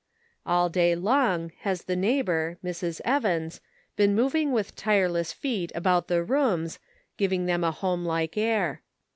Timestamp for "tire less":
4.75-5.31